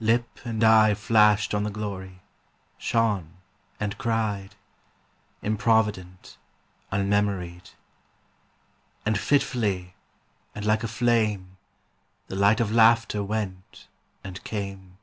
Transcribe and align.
Lip 0.00 0.40
and 0.44 0.64
eye 0.64 0.92
Flashed 0.94 1.54
on 1.54 1.62
the 1.62 1.70
glory, 1.70 2.20
shone 2.78 3.34
and 3.78 3.96
cried, 3.96 4.56
Improvident, 5.40 6.36
unmemoried; 6.90 7.70
And 9.06 9.16
fitfully 9.16 9.94
and 10.52 10.64
like 10.64 10.82
a 10.82 10.88
flame 10.88 11.56
The 12.26 12.34
light 12.34 12.58
of 12.58 12.72
laughter 12.72 13.22
went 13.22 13.86
and 14.24 14.42
came. 14.42 14.98